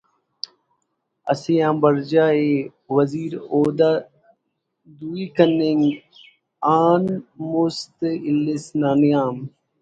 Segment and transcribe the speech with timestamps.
[1.31, 4.03] اسے آن برجا ءِ ہر وزیر عہدہ ءِ
[4.97, 5.83] دوئی کننگ
[6.81, 7.03] آن
[7.51, 7.97] مُست
[8.33, 9.35] اُلس نا نیام